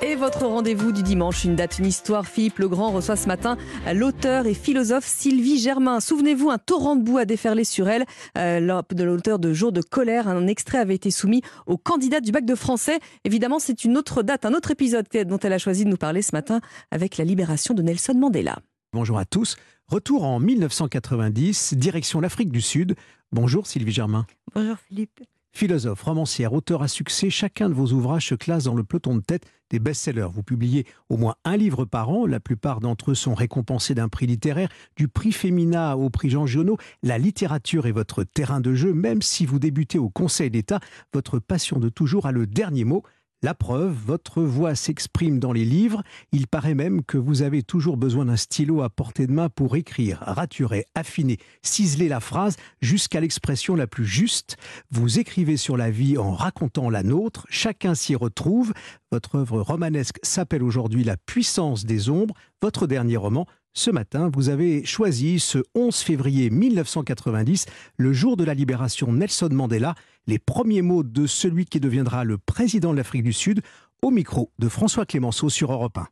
Et 0.00 0.14
votre 0.14 0.46
rendez-vous 0.46 0.92
du 0.92 1.02
dimanche, 1.02 1.44
une 1.44 1.56
date, 1.56 1.78
une 1.78 1.86
histoire. 1.86 2.26
Philippe 2.26 2.58
Legrand 2.58 2.92
reçoit 2.92 3.16
ce 3.16 3.26
matin 3.26 3.56
l'auteur 3.92 4.46
et 4.46 4.54
philosophe 4.54 5.04
Sylvie 5.04 5.58
Germain. 5.58 5.98
Souvenez-vous, 5.98 6.50
un 6.50 6.58
torrent 6.58 6.94
de 6.94 7.02
boue 7.02 7.18
a 7.18 7.24
déferlé 7.24 7.64
sur 7.64 7.88
elle. 7.88 8.04
Euh, 8.36 8.82
de 8.90 9.04
l'auteur 9.04 9.40
de 9.40 9.52
Jour 9.52 9.72
de 9.72 9.82
colère, 9.82 10.28
un 10.28 10.46
extrait 10.46 10.78
avait 10.78 10.94
été 10.94 11.10
soumis 11.10 11.42
aux 11.66 11.76
candidats 11.76 12.20
du 12.20 12.30
bac 12.30 12.44
de 12.44 12.54
français. 12.54 13.00
Évidemment, 13.24 13.58
c'est 13.58 13.84
une 13.84 13.98
autre 13.98 14.22
date, 14.22 14.44
un 14.44 14.54
autre 14.54 14.70
épisode 14.70 15.06
dont 15.26 15.38
elle 15.38 15.52
a 15.52 15.58
choisi 15.58 15.84
de 15.84 15.90
nous 15.90 15.96
parler 15.96 16.22
ce 16.22 16.34
matin 16.34 16.60
avec 16.92 17.16
la 17.16 17.24
libération 17.24 17.74
de 17.74 17.82
Nelson 17.82 18.14
Mandela. 18.14 18.58
Bonjour 18.92 19.18
à 19.18 19.24
tous. 19.24 19.56
Retour 19.88 20.24
en 20.24 20.38
1990, 20.38 21.74
direction 21.74 22.20
l'Afrique 22.20 22.52
du 22.52 22.60
Sud. 22.60 22.94
Bonjour 23.32 23.66
Sylvie 23.66 23.92
Germain. 23.92 24.26
Bonjour 24.54 24.76
Philippe. 24.76 25.20
Philosophe, 25.58 26.02
romancière, 26.02 26.52
auteur 26.52 26.84
à 26.84 26.86
succès, 26.86 27.30
chacun 27.30 27.68
de 27.68 27.74
vos 27.74 27.90
ouvrages 27.90 28.28
se 28.28 28.36
classe 28.36 28.62
dans 28.62 28.76
le 28.76 28.84
peloton 28.84 29.16
de 29.16 29.20
tête 29.20 29.44
des 29.70 29.80
best-sellers. 29.80 30.28
Vous 30.32 30.44
publiez 30.44 30.86
au 31.08 31.16
moins 31.16 31.34
un 31.44 31.56
livre 31.56 31.84
par 31.84 32.10
an. 32.10 32.26
La 32.26 32.38
plupart 32.38 32.78
d'entre 32.78 33.10
eux 33.10 33.16
sont 33.16 33.34
récompensés 33.34 33.96
d'un 33.96 34.08
prix 34.08 34.28
littéraire, 34.28 34.68
du 34.96 35.08
prix 35.08 35.32
Femina 35.32 35.96
au 35.96 36.10
prix 36.10 36.30
Jean 36.30 36.46
Giono. 36.46 36.76
La 37.02 37.18
littérature 37.18 37.88
est 37.88 37.92
votre 37.92 38.22
terrain 38.22 38.60
de 38.60 38.72
jeu, 38.74 38.92
même 38.92 39.20
si 39.20 39.46
vous 39.46 39.58
débutez 39.58 39.98
au 39.98 40.10
Conseil 40.10 40.48
d'État. 40.48 40.78
Votre 41.12 41.40
passion 41.40 41.80
de 41.80 41.88
toujours 41.88 42.26
a 42.26 42.30
le 42.30 42.46
dernier 42.46 42.84
mot. 42.84 43.02
La 43.40 43.54
preuve, 43.54 43.92
votre 43.92 44.42
voix 44.42 44.74
s'exprime 44.74 45.38
dans 45.38 45.52
les 45.52 45.64
livres. 45.64 46.02
Il 46.32 46.48
paraît 46.48 46.74
même 46.74 47.04
que 47.04 47.16
vous 47.16 47.42
avez 47.42 47.62
toujours 47.62 47.96
besoin 47.96 48.24
d'un 48.24 48.36
stylo 48.36 48.82
à 48.82 48.90
portée 48.90 49.28
de 49.28 49.32
main 49.32 49.48
pour 49.48 49.76
écrire, 49.76 50.18
raturer, 50.22 50.86
affiner, 50.96 51.38
ciseler 51.62 52.08
la 52.08 52.18
phrase 52.18 52.56
jusqu'à 52.82 53.20
l'expression 53.20 53.76
la 53.76 53.86
plus 53.86 54.06
juste. 54.06 54.56
Vous 54.90 55.20
écrivez 55.20 55.56
sur 55.56 55.76
la 55.76 55.88
vie 55.88 56.18
en 56.18 56.32
racontant 56.32 56.90
la 56.90 57.04
nôtre. 57.04 57.46
Chacun 57.48 57.94
s'y 57.94 58.16
retrouve. 58.16 58.72
Votre 59.12 59.36
œuvre 59.36 59.60
romanesque 59.60 60.18
s'appelle 60.24 60.64
aujourd'hui 60.64 61.04
La 61.04 61.16
puissance 61.16 61.84
des 61.84 62.10
ombres. 62.10 62.34
Votre 62.60 62.88
dernier 62.88 63.18
roman 63.18 63.46
ce 63.78 63.90
matin, 63.90 64.28
vous 64.34 64.48
avez 64.48 64.84
choisi 64.84 65.38
ce 65.38 65.58
11 65.74 65.96
février 65.96 66.50
1990, 66.50 67.66
le 67.96 68.12
jour 68.12 68.36
de 68.36 68.44
la 68.44 68.52
libération 68.52 69.12
Nelson 69.12 69.50
Mandela, 69.52 69.94
les 70.26 70.40
premiers 70.40 70.82
mots 70.82 71.04
de 71.04 71.26
celui 71.26 71.64
qui 71.64 71.78
deviendra 71.78 72.24
le 72.24 72.38
président 72.38 72.90
de 72.92 72.96
l'Afrique 72.96 73.22
du 73.22 73.32
Sud, 73.32 73.62
au 74.02 74.10
micro 74.10 74.50
de 74.58 74.68
François 74.68 75.06
Clémenceau 75.06 75.48
sur 75.48 75.72
Europe 75.72 75.96
1. 75.96 76.08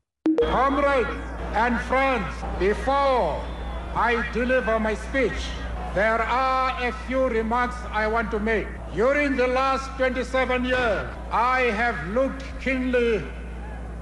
Comrades 0.51 1.07
and 1.57 1.77
friends, 1.89 2.25
before 2.61 3.43
I 3.97 4.17
deliver 4.33 4.79
my 4.79 4.95
speech, 4.95 5.51
there 5.95 6.23
are 6.23 6.71
a 6.87 6.93
few 7.09 7.29
remarks 7.29 7.77
I 7.93 8.07
want 8.07 8.31
to 8.31 8.39
make. 8.39 8.67
During 8.95 9.37
the 9.37 9.49
last 9.49 9.91
27 9.99 10.65
years, 10.65 11.05
I 11.33 11.73
have 11.77 11.97
looked 12.15 12.45
keenly 12.63 13.23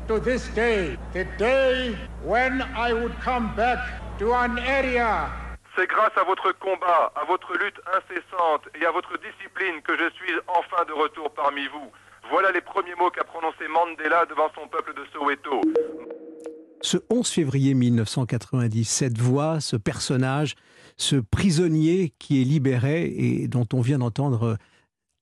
to 0.06 0.20
this 0.20 0.48
day, 0.54 0.96
the 1.12 1.24
day 1.38 1.96
when 2.22 2.62
I 2.76 2.92
would 2.92 3.14
come 3.20 3.54
back 3.56 3.78
to 4.18 4.32
an 4.32 4.58
area 4.58 5.30
c'est 5.76 5.88
grâce 5.88 6.12
à 6.16 6.24
votre 6.24 6.52
combat, 6.58 7.12
à 7.16 7.24
votre 7.24 7.52
lutte 7.54 7.80
incessante 7.88 8.62
et 8.80 8.86
à 8.86 8.92
votre 8.92 9.18
discipline 9.18 9.82
que 9.82 9.96
je 9.96 10.08
suis 10.14 10.32
enfin 10.46 10.84
de 10.86 10.92
retour 10.92 11.32
parmi 11.34 11.66
vous. 11.66 11.90
Voilà 12.30 12.52
les 12.52 12.60
premiers 12.60 12.94
mots 12.94 13.10
qu'a 13.10 13.24
prononcé 13.24 13.66
Mandela 13.68 14.24
devant 14.26 14.48
son 14.54 14.68
peuple 14.68 14.94
de 14.94 15.04
Soweto. 15.12 15.60
Ce 16.80 16.98
11 17.10 17.28
février 17.28 17.74
1990, 17.74 18.84
cette 18.84 19.18
voix, 19.18 19.60
ce 19.60 19.76
personnage, 19.76 20.54
ce 20.96 21.16
prisonnier 21.16 22.12
qui 22.18 22.40
est 22.40 22.44
libéré 22.44 23.06
et 23.06 23.48
dont 23.48 23.66
on 23.72 23.80
vient 23.80 23.98
d'entendre 23.98 24.58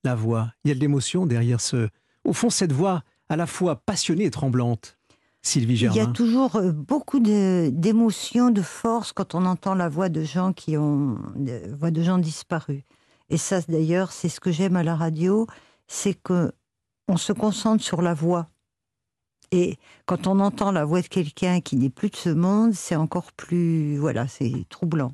la 0.05 0.15
voix, 0.15 0.49
il 0.65 0.69
y 0.69 0.73
a 0.73 0.75
de 0.75 0.81
l'émotion 0.81 1.25
derrière 1.25 1.61
ce... 1.61 1.89
Au 2.25 2.33
fond, 2.33 2.51
cette 2.51 2.73
voix 2.73 3.03
à 3.33 3.37
la 3.37 3.47
fois 3.47 3.77
passionnée 3.77 4.25
et 4.25 4.31
tremblante. 4.31 4.99
Sylvie 5.41 5.77
Germain. 5.77 5.97
Il 5.97 5.99
y 5.99 6.03
a 6.03 6.07
toujours 6.07 6.57
euh, 6.57 6.71
beaucoup 6.71 7.19
d'émotions, 7.19 8.51
de, 8.51 8.61
force 8.61 9.13
quand 9.13 9.35
on 9.35 9.47
entend 9.47 9.75
la 9.75 9.89
voix 9.89 10.11
de 10.11 10.23
gens 10.23 10.53
qui 10.53 10.77
ont, 10.77 11.19
voix 11.71 11.91
de 11.91 12.03
gens 12.03 12.19
disparus. 12.19 12.83
Et 13.31 13.39
ça, 13.39 13.63
d'ailleurs, 13.63 14.13
c'est 14.13 14.29
ce 14.29 14.39
que 14.39 14.53
j'aime 14.53 14.77
à 14.77 14.83
la 14.83 14.95
radio, 14.95 15.47
c'est 15.89 16.13
que 16.13 16.53
on 17.09 17.17
se 17.17 17.33
concentre 17.33 17.83
sur 17.83 18.03
la 18.03 18.13
voix. 18.13 18.51
Et 19.51 19.79
quand 20.05 20.27
on 20.27 20.39
entend 20.39 20.71
la 20.71 20.85
voix 20.85 21.01
de 21.01 21.09
quelqu'un 21.09 21.63
qui 21.63 21.77
n'est 21.77 21.91
plus 21.91 22.11
de 22.11 22.17
ce 22.17 22.29
monde, 22.29 22.75
c'est 22.75 22.97
encore 22.97 23.33
plus, 23.33 23.97
voilà, 23.97 24.29
c'est 24.29 24.67
troublant. 24.69 25.13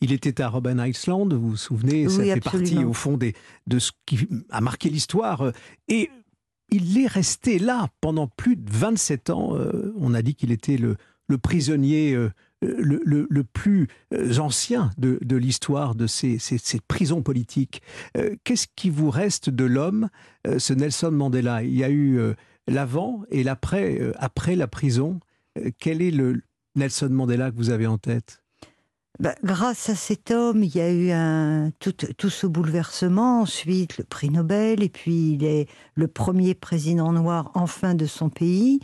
Il 0.00 0.12
était 0.12 0.40
à 0.40 0.48
Robben 0.48 0.82
Island, 0.84 1.34
vous 1.34 1.50
vous 1.50 1.56
souvenez, 1.58 2.08
ça 2.08 2.24
fait 2.24 2.40
partie 2.40 2.84
au 2.84 2.94
fond 2.94 3.18
des, 3.18 3.34
de 3.66 3.78
ce 3.78 3.92
qui 4.06 4.26
a 4.48 4.62
marqué 4.62 4.88
l'histoire. 4.88 5.52
Et 5.88 6.10
il 6.70 6.98
est 6.98 7.06
resté 7.06 7.58
là 7.58 7.88
pendant 8.00 8.26
plus 8.26 8.56
de 8.56 8.70
27 8.70 9.30
ans. 9.30 9.56
Euh, 9.56 9.92
on 9.98 10.14
a 10.14 10.22
dit 10.22 10.34
qu'il 10.34 10.52
était 10.52 10.76
le, 10.76 10.96
prisonnier 11.38 12.14
euh, 12.14 12.30
le, 12.62 13.42
plus 13.42 13.88
euh, 14.12 14.38
ancien 14.38 14.90
de, 14.98 15.36
l'histoire 15.36 15.94
de 15.94 16.06
ces, 16.06 16.38
prisons 16.88 17.22
politiques. 17.22 17.82
Qu'est-ce 18.44 18.66
qui 18.74 18.90
vous 18.90 19.10
reste 19.10 19.50
de 19.50 19.64
l'homme, 19.64 20.08
ce 20.58 20.72
Nelson 20.72 21.10
Mandela? 21.12 21.62
Il 21.62 21.74
y 21.74 21.84
a 21.84 21.90
eu 21.90 22.18
l'avant 22.66 23.22
et 23.30 23.42
l'après, 23.42 24.00
après 24.16 24.56
la 24.56 24.66
prison. 24.66 25.20
quel 25.78 26.02
est 26.02 26.10
le 26.10 26.42
Nelson 26.76 27.10
Mandela 27.10 27.50
que 27.50 27.56
vous 27.56 27.70
avez 27.70 27.86
en 27.86 27.98
tête? 27.98 28.39
Bah, 29.18 29.34
grâce 29.44 29.90
à 29.90 29.94
cet 29.94 30.30
homme, 30.30 30.62
il 30.62 30.74
y 30.74 30.80
a 30.80 30.92
eu 30.92 31.72
tout, 31.78 32.30
ce 32.30 32.46
bouleversement. 32.46 33.42
Ensuite, 33.42 33.98
le 33.98 34.04
prix 34.04 34.30
Nobel, 34.30 34.82
et 34.82 34.88
puis 34.88 35.32
il 35.32 35.44
est 35.44 35.68
le 35.94 36.08
premier 36.08 36.54
président 36.54 37.12
noir 37.12 37.50
enfin 37.54 37.94
de 37.94 38.06
son 38.06 38.30
pays. 38.30 38.80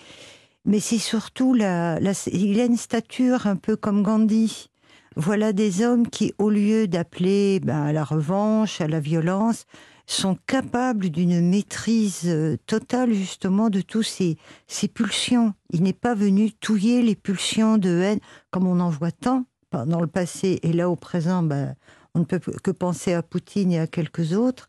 Mais 0.67 0.81
c'est 0.81 0.99
surtout 0.99 1.55
la, 1.55 1.99
il 2.33 2.61
a 2.61 2.65
une 2.65 2.77
stature 2.77 3.47
un 3.47 3.57
peu 3.57 3.77
comme 3.77 4.03
Gandhi. 4.03 4.69
Voilà 5.15 5.55
des 5.55 5.83
hommes 5.83 6.09
qui, 6.09 6.35
au 6.39 6.51
lieu 6.51 6.89
d'appeler 6.89 7.61
bah, 7.61 7.85
à 7.85 7.93
la 7.93 8.05
revanche, 8.05 8.83
à 8.83 8.89
la 8.89 9.01
violence, 9.01 9.65
sont 10.07 10.37
capables 10.47 11.09
d'une 11.09 11.41
maîtrise 11.41 12.25
euh, 12.27 12.57
totale 12.67 13.13
justement 13.13 13.71
de 13.71 13.81
tous 13.81 14.03
ces, 14.03 14.37
ces 14.67 14.89
pulsions. 14.89 15.55
Il 15.71 15.83
n'est 15.83 15.93
pas 15.93 16.15
venu 16.15 16.53
touiller 16.53 17.01
les 17.01 17.17
pulsions 17.17 17.79
de 17.79 17.89
haine 17.89 18.21
comme 18.51 18.67
on 18.67 18.81
en 18.81 18.91
voit 18.91 19.11
tant 19.13 19.47
dans 19.85 20.01
le 20.01 20.07
passé 20.07 20.61
et 20.63 20.73
là 20.73 20.89
au 20.89 20.97
présent, 20.97 21.43
ben, 21.43 21.75
on 22.15 22.21
ne 22.21 22.25
peut 22.25 22.39
que 22.39 22.71
penser 22.71 23.13
à 23.13 23.23
Poutine 23.23 23.73
et 23.73 23.79
à 23.79 23.87
quelques 23.87 24.33
autres. 24.33 24.69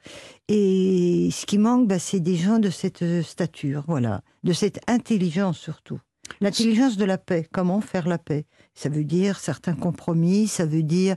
Et 0.50 1.30
ce 1.32 1.46
qui 1.46 1.58
manque, 1.58 1.88
ben, 1.88 2.00
c'est 2.00 2.20
des 2.20 2.36
gens 2.36 2.60
de 2.60 2.70
cette 2.70 3.22
stature, 3.22 3.86
voilà, 3.88 4.22
de 4.44 4.52
cette 4.52 4.82
intelligence 4.88 5.58
surtout. 5.58 6.02
L'intelligence 6.42 6.98
de 6.98 7.06
la 7.06 7.18
paix, 7.18 7.48
comment 7.52 7.80
faire 7.80 8.08
la 8.08 8.18
paix? 8.18 8.46
Ça 8.74 8.90
veut 8.90 9.06
dire 9.06 9.40
certains 9.40 9.76
compromis, 9.76 10.48
ça 10.48 10.66
veut 10.66 10.84
dire 10.84 11.16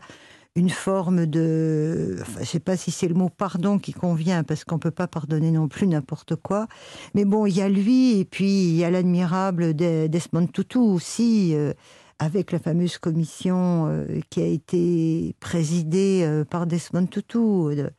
une 0.56 0.70
forme 0.70 1.26
de... 1.26 2.16
Je 2.34 2.40
ne 2.40 2.44
sais 2.44 2.60
pas 2.60 2.76
si 2.76 2.90
c'est 2.90 3.08
le 3.08 3.14
mot 3.14 3.28
pardon 3.28 3.78
qui 3.78 3.92
convient, 3.92 4.44
parce 4.44 4.64
qu'on 4.64 4.76
ne 4.76 4.80
peut 4.80 4.90
pas 4.90 5.06
pardonner 5.06 5.50
non 5.50 5.68
plus 5.68 5.86
n'importe 5.86 6.36
quoi. 6.36 6.66
Mais 7.14 7.24
bon, 7.24 7.46
il 7.46 7.56
y 7.56 7.62
a 7.62 7.68
lui, 7.68 8.18
et 8.18 8.24
puis 8.24 8.68
il 8.68 8.76
y 8.76 8.84
a 8.84 8.90
l'admirable 8.90 9.74
Desmond 9.74 10.46
Tutu 10.48 10.78
aussi, 10.78 11.54
euh, 11.54 11.72
avec 12.20 12.52
la 12.52 12.58
fameuse 12.58 12.98
commission 12.98 13.86
euh, 13.88 14.20
qui 14.28 14.40
a 14.42 14.46
été 14.46 15.34
présidée 15.40 16.22
euh, 16.22 16.44
par 16.44 16.66
Desmond 16.66 17.06
Tutu, 17.06 17.38
de 17.74 17.90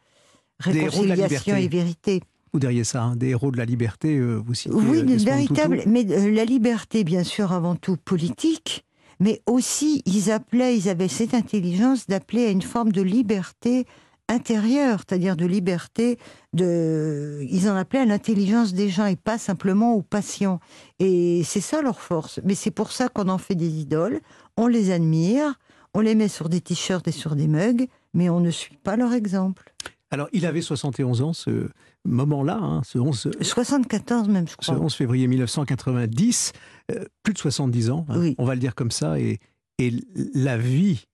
réconciliation 0.60 1.58
et 1.58 1.68
vérité. 1.68 2.22
Ou 2.54 2.60
derrière 2.60 2.86
ça, 2.86 3.04
hein, 3.04 3.16
des 3.16 3.30
héros 3.30 3.52
de 3.52 3.58
la 3.58 3.66
liberté, 3.66 4.18
euh, 4.18 4.36
vous 4.36 4.54
citez 4.54 4.76
Oui, 4.76 5.04
véritable, 5.04 5.82
mais 5.88 6.04
la 6.04 6.46
liberté, 6.46 7.04
bien 7.04 7.24
sûr, 7.24 7.52
avant 7.52 7.76
tout 7.76 7.98
politique, 7.98 8.86
mais 9.20 9.42
aussi, 9.48 10.04
ils 10.06 10.32
appelaient, 10.32 10.78
ils 10.78 10.88
avaient 10.88 11.08
cette 11.08 11.34
intelligence 11.34 12.06
d'appeler 12.08 12.46
à 12.46 12.50
une 12.52 12.62
forme 12.62 12.92
de 12.92 13.02
liberté 13.02 13.86
intérieure, 14.32 15.00
c'est-à-dire 15.00 15.36
de 15.36 15.46
liberté, 15.46 16.18
de, 16.54 17.46
ils 17.50 17.70
en 17.70 17.76
appelaient 17.76 18.00
à 18.00 18.06
l'intelligence 18.06 18.74
des 18.74 18.90
gens 18.90 19.06
et 19.06 19.16
pas 19.16 19.38
simplement 19.38 19.94
aux 19.94 20.02
passions. 20.02 20.60
Et 21.00 21.44
c'est 21.44 21.62
ça 21.62 21.82
leur 21.82 22.00
force. 22.00 22.40
Mais 22.44 22.56
c'est 22.56 22.72
pour 22.72 22.92
ça 22.92 23.10
qu'on 23.10 23.30
en 23.30 23.38
fait 23.38 23.56
des 23.56 23.70
idoles, 23.70 24.22
on 24.58 24.68
les 24.68 24.92
admire, 24.92 25.60
on 25.94 26.00
les 26.00 26.16
met 26.16 26.30
sur 26.30 26.50
des 26.50 26.62
t-shirts 26.62 27.08
et 27.08 27.12
sur 27.12 27.36
des 27.36 27.48
mugs, 27.48 27.88
mais 28.14 28.30
on 28.30 28.40
ne 28.40 28.52
suit 28.52 28.78
pas 28.78 28.96
leur 28.96 29.14
exemple. 29.14 29.74
Alors, 30.10 30.28
il 30.34 30.46
avait 30.46 30.62
71 30.62 31.22
ans, 31.22 31.34
ce 31.34 31.70
moment-là, 32.04 32.58
hein, 32.62 32.82
ce 32.84 32.98
11... 32.98 33.32
74 33.42 34.28
même, 34.28 34.48
je 34.48 34.56
crois. 34.58 34.76
Ce 34.76 34.80
11 34.80 34.94
février 34.94 35.28
1990, 35.28 36.52
euh, 36.92 37.06
plus 37.24 37.34
de 37.34 37.38
70 37.38 37.90
ans, 37.92 38.06
hein, 38.10 38.34
on 38.38 38.46
va 38.46 38.56
le 38.56 38.60
dire 38.60 38.76
comme 38.76 38.92
ça, 38.92 39.20
et, 39.20 39.40
et 39.78 39.94
la 40.34 40.58
vie 40.58 41.08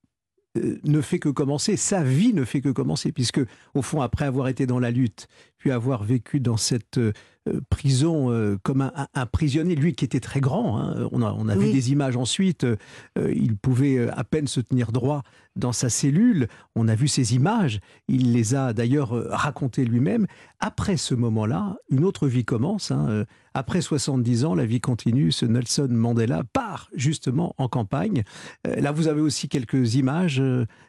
ne 0.84 1.02
fait 1.02 1.20
que 1.20 1.30
commencer, 1.30 1.78
sa 1.78 2.04
vie 2.04 2.34
ne 2.34 2.44
fait 2.44 2.62
que 2.62 2.70
commencer, 2.70 3.12
puisque 3.12 3.42
au 3.74 3.82
fond, 3.82 4.02
après 4.02 4.26
avoir 4.26 4.48
été 4.48 4.66
dans 4.66 4.80
la 4.80 4.92
lutte, 4.92 5.28
pu 5.58 5.72
avoir 5.72 6.04
vécu 6.04 6.40
dans 6.40 6.58
cette 6.58 7.00
euh, 7.48 7.62
prison 7.70 8.32
euh, 8.32 8.58
comme 8.64 8.82
un, 8.82 9.26
prisonnier, 9.26 9.76
lui 9.76 9.94
qui 9.94 10.06
était 10.06 10.20
très 10.20 10.40
grand. 10.40 10.80
Hein. 10.80 11.08
On 11.12 11.22
a, 11.22 11.34
on 11.38 11.48
a 11.48 11.56
vu 11.56 11.72
des 11.72 11.92
images 11.92 12.18
ensuite. 12.18 12.64
Euh, 12.64 12.76
il 13.18 13.56
pouvait 13.56 14.10
à 14.10 14.24
peine 14.24 14.48
se 14.48 14.60
tenir 14.60 14.92
droit 14.92 15.24
dans 15.56 15.72
sa 15.72 15.90
cellule. 15.90 16.48
On 16.76 16.88
a 16.88 16.96
vu 16.96 17.08
ces 17.08 17.36
images. 17.36 17.80
Il 18.08 18.34
les 18.34 18.56
a 18.56 18.74
d'ailleurs 18.74 19.12
racontées 19.30 19.86
lui-même. 19.86 20.28
Après 20.60 20.98
ce 20.98 21.16
moment-là, 21.16 21.78
une 21.90 22.06
autre 22.06 22.28
vie 22.28 22.46
commence. 22.46 22.92
Hein. 22.92 23.26
Après 23.54 23.82
70 23.82 24.46
ans, 24.46 24.56
la 24.56 24.66
vie 24.66 24.82
continue. 24.82 25.32
Ce 25.32 25.46
Nelson 25.46 25.88
Mandela 25.90 26.44
part 26.54 26.90
justement 26.94 27.56
en 27.58 27.68
campagne. 27.68 28.24
Là, 28.66 28.92
vous 28.92 29.08
avez 29.08 29.22
aussi 29.22 29.50
quelques 29.50 29.96
images 29.96 30.42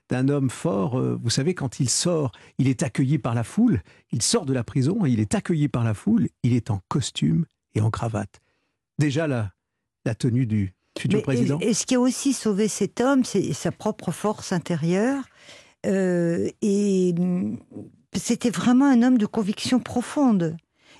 d'un 0.09 0.29
homme 0.29 0.51
fort. 0.51 1.01
Vous 1.01 1.31
savez, 1.31 1.55
quand 1.55 1.81
il 1.81 1.91
sort, 1.91 2.33
il 2.59 2.69
est 2.69 2.83
accueilli 2.83 3.19
par 3.19 3.35
la 3.35 3.45
foule. 3.45 3.83
Il 4.11 4.23
sort 4.23 4.47
de 4.47 4.53
la 4.53 4.65
prison 4.65 5.05
et 5.05 5.11
il 5.11 5.21
est 5.21 5.35
accueilli 5.35 5.69
par 5.69 5.85
la 5.85 5.95
foule 5.95 6.29
il 6.43 6.55
est 6.55 6.71
en 6.71 6.81
costume 6.89 7.45
et 7.75 7.81
en 7.81 7.91
cravate. 7.91 8.41
Déjà 8.99 9.27
la, 9.27 9.53
la 10.05 10.15
tenue 10.15 10.47
du 10.47 10.75
futur 10.99 11.23
président. 11.23 11.59
Et, 11.61 11.75
ce 11.75 11.87
qui 11.87 11.95
a 11.95 12.01
aussi 12.01 12.33
sauvé 12.33 12.69
cet 12.69 13.01
homme, 13.01 13.25
c'est 13.25 13.53
sa 13.53 13.71
propre 13.71 14.11
force 14.11 14.53
intérieure. 14.53 15.25
Euh, 15.87 16.51
et 16.63 17.13
mm, 17.13 17.59
c'était 18.17 18.51
vraiment 18.51 18.87
un 18.87 19.03
homme 19.03 19.19
de 19.19 19.27
conviction 19.27 19.79
profonde 19.79 20.57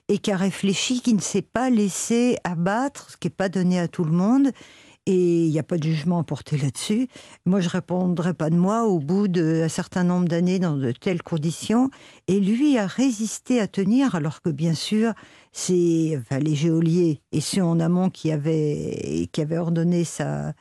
et 0.09 0.19
qui 0.19 0.31
a 0.31 0.37
réfléchi, 0.37 1.01
qui 1.01 1.15
ne 1.15 1.21
s'est 1.21 1.43
pas 1.43 1.69
laissé 1.69 2.39
abattre, 2.45 3.11
ce 3.11 3.17
qui 3.17 3.27
n'est 3.27 3.35
pas 3.35 3.49
donné 3.49 3.79
à 3.79 3.89
tout 3.89 4.05
le 4.05 4.13
monde, 4.13 4.53
et 5.09 5.47
il 5.47 5.51
n'y 5.51 5.59
a 5.59 5.63
pas 5.63 5.79
de 5.79 5.85
jugement 5.85 6.19
à 6.19 6.23
porter 6.23 6.59
là-dessus. 6.59 7.09
Moi, 7.47 7.61
je 7.61 7.71
répondrai 7.71 8.35
pas 8.35 8.51
de 8.51 8.57
moi 8.57 8.85
au 8.85 8.99
bout 8.99 9.27
d'un 9.27 9.69
certain 9.69 10.05
nombre 10.05 10.29
d'années 10.29 10.59
dans 10.59 10.77
de 10.77 10.93
telles 10.93 11.23
conditions. 11.23 11.89
Et 12.27 12.39
lui 12.39 12.77
a 12.77 12.87
résisté 12.87 13.59
à 13.59 13.67
tenir, 13.67 14.15
alors 14.15 14.43
que 14.43 14.51
bien 14.51 14.75
sûr, 14.75 15.15
c'est 15.51 16.19
enfin, 16.19 16.41
les 16.41 16.55
geôliers 16.55 17.23
et 17.33 17.41
ceux 17.41 17.63
en 17.63 17.81
amont 17.81 18.11
qui 18.11 18.31
avaient, 18.31 19.31
qui 19.33 19.41
avaient 19.41 19.57
ordonné 19.57 20.05
sa, 20.05 20.53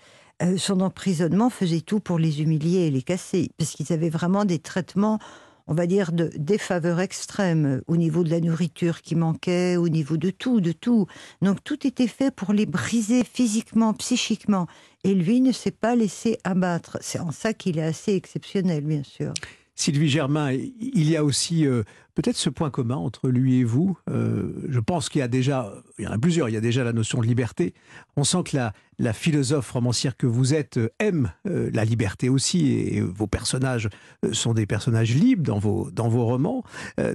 euh, 0.42 0.58
son 0.58 0.80
emprisonnement 0.80 1.50
faisaient 1.50 1.82
tout 1.82 2.00
pour 2.00 2.18
les 2.18 2.42
humilier 2.42 2.88
et 2.88 2.92
les 2.92 3.02
casser, 3.02 3.52
parce 3.58 3.72
qu'ils 3.72 3.92
avaient 3.92 4.10
vraiment 4.10 4.46
des 4.46 4.60
traitements 4.60 5.20
on 5.68 5.74
va 5.74 5.86
dire, 5.86 6.12
de 6.12 6.32
défaveur 6.36 7.00
extrême 7.00 7.82
au 7.88 7.98
niveau 7.98 8.24
de 8.24 8.30
la 8.30 8.40
nourriture 8.40 9.02
qui 9.02 9.16
manquait, 9.16 9.76
au 9.78 9.90
niveau 9.90 10.18
de 10.18 10.30
tout, 10.30 10.62
de 10.62 10.72
tout. 10.72 11.08
Donc 11.42 11.64
tout 11.64 11.86
était 11.86 12.08
fait 12.08 12.32
pour 12.32 12.54
les 12.54 12.66
briser 12.66 13.24
physiquement, 13.24 13.94
psychiquement. 13.94 14.68
Et 15.04 15.14
lui 15.14 15.42
ne 15.42 15.52
s'est 15.52 15.72
pas 15.72 15.96
laissé 15.96 16.38
abattre. 16.44 16.98
C'est 17.02 17.20
en 17.20 17.32
ça 17.32 17.54
qu'il 17.54 17.78
est 17.78 17.84
assez 17.84 18.14
exceptionnel, 18.14 18.84
bien 18.84 19.04
sûr. 19.04 19.34
Sylvie 19.76 20.10
Germain, 20.10 20.52
il 20.54 21.10
y 21.10 21.16
a 21.16 21.24
aussi 21.24 21.68
euh, 21.68 21.84
peut-être 22.18 22.38
ce 22.38 22.50
point 22.50 22.72
commun 22.72 22.96
entre 22.96 23.30
lui 23.30 23.60
et 23.60 23.64
vous. 23.64 23.96
Euh, 24.10 24.52
je 24.68 24.80
pense 24.80 25.08
qu'il 25.08 25.20
y 25.20 25.22
a 25.22 25.28
déjà, 25.28 25.72
il 26.00 26.06
y 26.06 26.08
en 26.08 26.12
a 26.12 26.18
plusieurs, 26.18 26.50
il 26.50 26.54
y 26.54 26.58
a 26.58 26.62
déjà 26.62 26.84
la 26.84 26.92
notion 26.92 27.22
de 27.22 27.28
liberté. 27.28 27.76
On 28.16 28.24
sent 28.24 28.40
que 28.44 28.58
la, 28.58 29.14
philosophe 29.14 29.70
romancière 29.70 30.18
que 30.18 30.26
vous 30.26 30.56
êtes 30.56 30.78
euh, 30.78 30.90
aime 30.98 31.32
la 31.46 31.86
liberté 31.86 32.28
aussi, 32.28 32.72
et, 32.72 33.02
vos 33.02 33.28
personnages 33.28 33.88
sont 34.32 34.56
des 34.56 34.66
personnages 34.66 35.14
libres 35.14 35.44
dans 35.44 35.60
vos, 35.60 35.92
dans 35.92 36.10
vos 36.10 36.26
romans. 36.26 36.64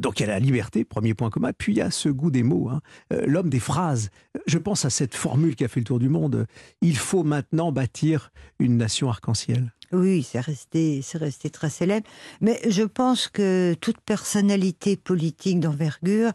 donc 0.01 0.21
il 0.21 0.23
y 0.23 0.27
a 0.27 0.29
la 0.29 0.39
liberté, 0.39 0.85
premier 0.85 1.15
point 1.15 1.31
commun. 1.31 1.51
Puis 1.57 1.73
il 1.73 1.79
y 1.79 1.83
a 1.83 1.91
ce 1.91 2.09
goût 2.09 2.31
des 2.31 2.45
mots, 2.45 2.69
hein. 2.69 2.81
l'homme 3.27 3.51
des 3.51 3.59
phrases. 3.59 4.11
Je 4.47 4.59
pense 4.59 4.85
à 4.85 4.91
cette 4.91 5.17
formule 5.17 5.57
qui 5.57 5.65
a 5.65 5.69
fait 5.69 5.81
le 5.81 5.85
tour 5.85 5.99
du 5.99 6.09
monde. 6.09 6.47
Il 6.81 6.97
faut 6.97 7.25
maintenant 7.25 7.73
bâtir 7.73 8.31
une 8.61 8.77
nation 8.77 9.11
arc-en-ciel. 9.11 9.73
Oui, 9.93 10.23
c'est 10.23 10.41
resté, 10.41 11.03
c'est 11.03 11.19
resté 11.19 11.51
très 11.51 11.69
célèbre. 11.69 12.09
Mais 12.41 12.61
je 12.69 12.83
pense 12.83 13.29
que 13.29 13.75
toute 13.81 14.01
personnalité 14.01 14.97
politique 14.97 15.61
d'envergure, 15.61 16.33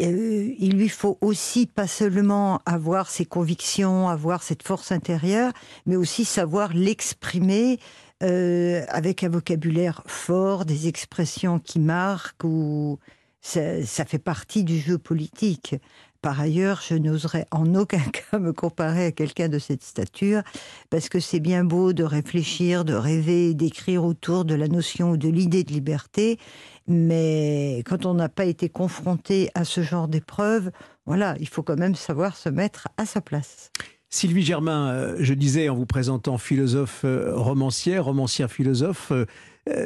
euh, 0.00 0.54
il 0.58 0.76
lui 0.76 0.88
faut 0.88 1.18
aussi 1.20 1.66
pas 1.66 1.86
seulement 1.86 2.60
avoir 2.64 3.08
ses 3.08 3.24
convictions, 3.24 4.08
avoir 4.08 4.42
cette 4.42 4.62
force 4.62 4.92
intérieure, 4.92 5.52
mais 5.86 5.96
aussi 5.96 6.24
savoir 6.24 6.72
l'exprimer 6.74 7.80
euh, 8.22 8.84
avec 8.88 9.24
un 9.24 9.28
vocabulaire 9.30 10.02
fort, 10.06 10.64
des 10.64 10.86
expressions 10.86 11.58
qui 11.58 11.80
marquent 11.80 12.44
ou 12.44 12.98
ça, 13.40 13.84
ça 13.84 14.04
fait 14.04 14.18
partie 14.18 14.64
du 14.64 14.78
jeu 14.78 14.98
politique. 14.98 15.76
Par 16.22 16.40
ailleurs, 16.40 16.82
je 16.86 16.94
n'oserais 16.94 17.46
en 17.50 17.74
aucun 17.74 17.98
cas 18.30 18.38
me 18.38 18.52
comparer 18.52 19.06
à 19.06 19.12
quelqu'un 19.12 19.48
de 19.48 19.58
cette 19.58 19.82
stature, 19.82 20.42
parce 20.90 21.08
que 21.08 21.20
c'est 21.20 21.40
bien 21.40 21.64
beau 21.64 21.92
de 21.92 22.04
réfléchir, 22.04 22.84
de 22.84 22.94
rêver, 22.94 23.54
d'écrire 23.54 24.04
autour 24.04 24.44
de 24.44 24.54
la 24.54 24.68
notion 24.68 25.12
ou 25.12 25.16
de 25.16 25.28
l'idée 25.28 25.64
de 25.64 25.72
liberté, 25.72 26.38
mais 26.88 27.82
quand 27.86 28.06
on 28.06 28.14
n'a 28.14 28.28
pas 28.28 28.44
été 28.44 28.68
confronté 28.68 29.50
à 29.54 29.64
ce 29.64 29.82
genre 29.82 30.08
d'épreuve, 30.08 30.70
voilà, 31.04 31.36
il 31.40 31.48
faut 31.48 31.62
quand 31.62 31.78
même 31.78 31.94
savoir 31.94 32.36
se 32.36 32.48
mettre 32.48 32.88
à 32.96 33.06
sa 33.06 33.20
place. 33.20 33.70
Sylvie 34.08 34.42
Germain, 34.42 34.90
euh, 34.90 35.16
je 35.18 35.34
disais 35.34 35.68
en 35.68 35.74
vous 35.74 35.86
présentant 35.86 36.38
philosophe 36.38 37.02
euh, 37.04 37.34
romancière, 37.34 38.04
romancière 38.04 38.50
philosophe, 38.50 39.10
euh, 39.10 39.26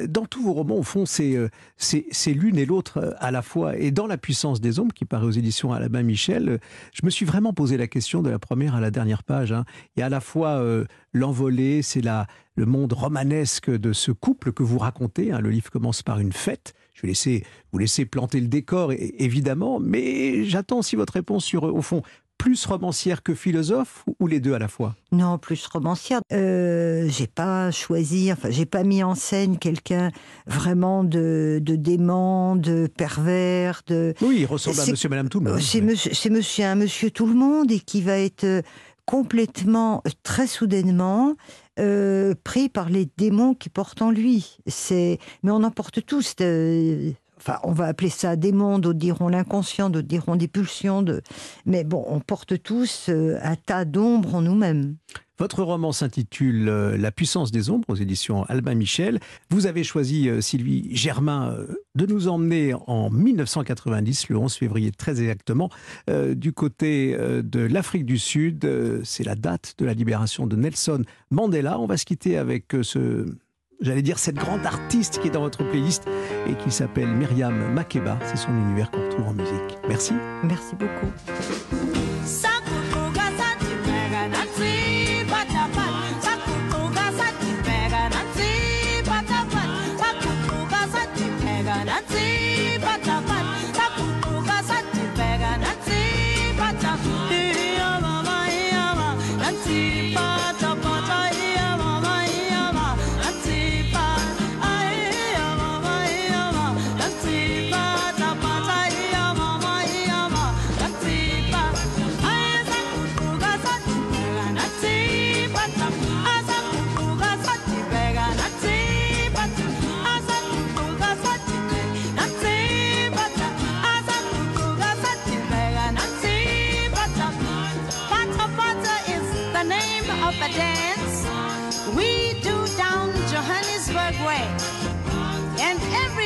dans 0.08 0.26
tous 0.26 0.42
vos 0.42 0.52
romans, 0.52 0.76
au 0.76 0.82
fond, 0.82 1.06
c'est 1.06 1.36
euh, 1.36 1.48
l'une 2.26 2.58
et 2.58 2.66
l'autre 2.66 2.98
euh, 2.98 3.12
à 3.18 3.30
la 3.30 3.42
fois. 3.42 3.76
Et 3.76 3.90
dans 3.90 4.06
La 4.06 4.18
puissance 4.18 4.60
des 4.60 4.78
ombres, 4.78 4.92
qui 4.92 5.04
paraît 5.04 5.26
aux 5.26 5.30
éditions 5.30 5.72
Alabama 5.72 6.02
Michel, 6.02 6.60
je 6.92 7.04
me 7.04 7.10
suis 7.10 7.24
vraiment 7.24 7.52
posé 7.52 7.76
la 7.76 7.86
question 7.86 8.22
de 8.22 8.30
la 8.30 8.38
première 8.38 8.74
à 8.74 8.80
la 8.80 8.90
dernière 8.90 9.22
page. 9.22 9.52
Hein. 9.52 9.64
Il 9.96 10.00
y 10.00 10.02
a 10.02 10.06
à 10.06 10.10
la 10.10 10.20
fois 10.20 10.62
l'envolée, 11.12 11.82
c'est 11.82 12.02
le 12.02 12.66
monde 12.66 12.92
romanesque 12.92 13.70
de 13.70 13.92
ce 13.92 14.12
couple 14.12 14.52
que 14.52 14.62
vous 14.62 14.78
racontez. 14.78 15.32
Hein. 15.32 15.40
Le 15.40 15.50
livre 15.50 15.70
commence 15.70 16.02
par 16.02 16.18
une 16.18 16.32
fête. 16.32 16.74
Je 16.92 17.06
vais 17.06 17.42
vous 17.72 17.78
laisser 17.78 18.04
planter 18.04 18.40
le 18.40 18.48
décor, 18.48 18.92
évidemment, 18.92 19.80
mais 19.80 20.44
j'attends 20.44 20.80
aussi 20.80 20.96
votre 20.96 21.14
réponse 21.14 21.44
sur, 21.44 21.64
au 21.64 21.82
fond, 21.82 22.02
plus 22.40 22.64
romancière 22.64 23.22
que 23.22 23.34
philosophe 23.34 24.02
ou 24.18 24.26
les 24.26 24.40
deux 24.40 24.54
à 24.54 24.58
la 24.58 24.66
fois? 24.66 24.96
Non, 25.12 25.36
plus 25.36 25.66
romancière. 25.66 26.20
Euh, 26.32 27.06
j'ai 27.10 27.26
pas 27.26 27.70
choisi, 27.70 28.32
enfin, 28.32 28.48
j'ai 28.50 28.64
pas 28.64 28.82
mis 28.82 29.02
en 29.02 29.14
scène 29.14 29.58
quelqu'un 29.58 30.10
vraiment 30.46 31.04
de, 31.04 31.60
de 31.62 31.76
dément, 31.76 32.56
de 32.56 32.86
pervers, 32.86 33.82
de. 33.86 34.14
Oui, 34.22 34.38
il 34.40 34.46
ressemble 34.46 34.80
à 34.80 34.86
Monsieur, 34.86 35.10
Madame 35.10 35.28
tout 35.28 35.40
le 35.40 35.50
monde. 35.50 35.60
C'est 35.60 35.82
monsieur, 35.82 36.64
un 36.64 36.76
Monsieur 36.76 37.10
tout 37.10 37.26
le 37.26 37.34
monde 37.34 37.70
et 37.70 37.78
qui 37.78 38.00
va 38.00 38.16
être 38.16 38.62
complètement, 39.04 40.02
très 40.22 40.46
soudainement, 40.46 41.34
euh, 41.78 42.34
pris 42.42 42.70
par 42.70 42.88
les 42.88 43.06
démons 43.18 43.54
qui 43.54 43.68
portent 43.68 44.00
en 44.00 44.10
lui. 44.10 44.56
C'est, 44.66 45.18
mais 45.42 45.50
on 45.50 45.62
en 45.62 45.70
porte 45.70 46.06
tous. 46.06 46.34
Euh, 46.40 47.10
enfin, 47.40 47.58
on 47.64 47.72
va 47.72 47.86
appeler 47.86 48.10
ça 48.10 48.36
des 48.36 48.52
mondes, 48.52 48.82
d'autres 48.82 48.98
diront 48.98 49.28
l'inconscient, 49.28 49.90
d'autres 49.90 50.08
diront 50.08 50.36
des 50.36 50.48
pulsions. 50.48 51.04
Mais 51.66 51.84
bon, 51.84 52.04
on 52.08 52.20
porte 52.20 52.62
tous 52.62 53.06
euh, 53.08 53.38
un 53.42 53.56
tas 53.56 53.84
d'ombres 53.84 54.34
en 54.34 54.42
nous-mêmes. 54.42 54.96
Votre 55.38 55.62
roman 55.62 55.92
s'intitule 55.92 56.68
euh, 56.68 56.98
La 56.98 57.10
puissance 57.10 57.50
des 57.50 57.70
ombres 57.70 57.88
aux 57.88 57.94
éditions 57.94 58.44
Albin 58.44 58.74
Michel. 58.74 59.20
Vous 59.48 59.66
avez 59.66 59.84
choisi, 59.84 60.28
euh, 60.28 60.42
Sylvie 60.42 60.94
Germain, 60.94 61.56
de 61.94 62.06
nous 62.06 62.28
emmener 62.28 62.74
en 62.86 63.08
1990, 63.10 64.28
le 64.28 64.36
11 64.36 64.54
février 64.54 64.90
très 64.92 65.20
exactement, 65.20 65.70
du 66.08 66.52
côté 66.52 67.16
de 67.16 67.60
l'Afrique 67.60 68.04
du 68.04 68.18
Sud. 68.18 68.68
C'est 69.02 69.24
la 69.24 69.34
date 69.34 69.74
de 69.78 69.84
la 69.84 69.94
libération 69.94 70.46
de 70.46 70.56
Nelson 70.56 71.02
Mandela. 71.30 71.80
On 71.80 71.86
va 71.86 71.96
se 71.96 72.04
quitter 72.04 72.36
avec 72.36 72.66
ce 72.82 73.26
j'allais 73.80 74.02
dire, 74.02 74.18
cette 74.18 74.36
grande 74.36 74.64
artiste 74.66 75.20
qui 75.20 75.28
est 75.28 75.30
dans 75.30 75.42
votre 75.42 75.64
playlist 75.64 76.06
et 76.48 76.54
qui 76.54 76.70
s'appelle 76.70 77.08
Myriam 77.08 77.72
Makeba. 77.72 78.18
C'est 78.24 78.36
son 78.36 78.50
univers 78.50 78.90
qu'on 78.90 79.02
retrouve 79.02 79.28
en 79.28 79.34
musique. 79.34 79.78
Merci. 79.88 80.14
Merci 80.42 80.74
beaucoup. 80.76 82.09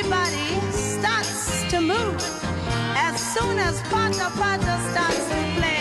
Everybody 0.05 0.61
starts 0.71 1.65
to 1.71 1.81
move. 1.81 2.21
As 2.95 3.19
soon 3.35 3.59
as 3.59 3.81
Pata 3.83 4.31
Pata 4.37 4.79
starts 4.91 5.29
to 5.29 5.35
play. 5.57 5.74